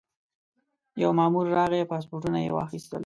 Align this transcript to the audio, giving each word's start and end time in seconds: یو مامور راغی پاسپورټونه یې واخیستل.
یو 1.03 1.11
مامور 1.17 1.45
راغی 1.57 1.89
پاسپورټونه 1.91 2.37
یې 2.43 2.49
واخیستل. 2.53 2.99